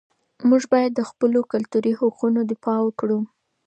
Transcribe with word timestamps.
موږ 0.49 0.63
باید 0.73 0.91
د 0.95 1.01
خپلو 1.09 1.39
کلتوري 1.51 1.93
حقوقو 1.99 2.45
دفاع 2.51 2.79
وکړو. 2.83 3.19